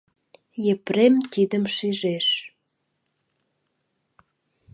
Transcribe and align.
Епрем 0.73 1.15
тидым 1.31 1.63
шижеш. 1.75 2.27